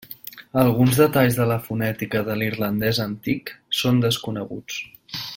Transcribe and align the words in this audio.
Alguns 0.61 0.95
detalls 1.01 1.35
de 1.41 1.45
la 1.51 1.57
fonètica 1.67 2.23
de 2.29 2.37
l'irlandès 2.39 3.01
antic 3.07 3.53
són 3.81 4.01
desconeguts. 4.07 4.81